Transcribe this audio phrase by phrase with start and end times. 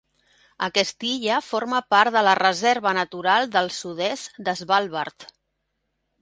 [0.67, 5.29] Aquesta illa forma part de la Reserva natural del sud-est de Svalbard.